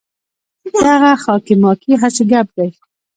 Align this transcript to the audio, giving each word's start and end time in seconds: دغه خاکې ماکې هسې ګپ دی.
دغه 0.85 1.11
خاکې 1.23 1.53
ماکې 1.61 1.93
هسې 2.01 2.23
ګپ 2.31 2.47
دی. 2.57 2.69